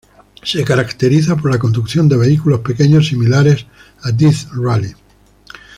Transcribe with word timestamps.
Se 0.41 0.63
caracteriza 0.63 1.35
por 1.35 1.51
la 1.51 1.59
conducción 1.59 2.09
de 2.09 2.17
vehículos 2.17 2.61
pequeños, 2.61 3.05
similar 3.07 3.45
a 4.01 4.11
Death 4.11 4.47
Rally. 4.59 4.95